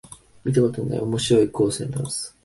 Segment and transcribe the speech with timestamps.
[0.43, 2.35] 見たことない面白い構成のダンス